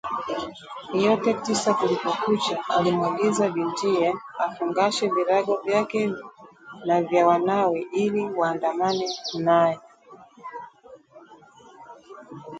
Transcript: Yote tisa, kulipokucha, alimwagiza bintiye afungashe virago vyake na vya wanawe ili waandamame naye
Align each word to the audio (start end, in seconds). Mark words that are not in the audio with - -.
Yote 0.93 1.33
tisa, 1.33 1.71
kulipokucha, 1.79 2.57
alimwagiza 2.77 3.49
bintiye 3.49 4.13
afungashe 4.37 5.07
virago 5.07 5.55
vyake 5.65 6.13
na 6.85 7.01
vya 7.01 7.27
wanawe 7.27 7.79
ili 7.93 8.29
waandamame 8.29 9.07
naye 9.39 9.79